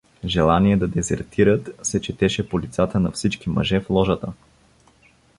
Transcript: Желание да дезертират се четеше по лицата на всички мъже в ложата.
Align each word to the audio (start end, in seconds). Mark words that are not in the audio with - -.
Желание 0.25 0.77
да 0.77 0.87
дезертират 0.87 1.69
се 1.83 2.01
четеше 2.01 2.49
по 2.49 2.59
лицата 2.59 2.99
на 2.99 3.11
всички 3.11 3.49
мъже 3.49 3.79
в 3.79 3.89
ложата. 3.89 4.33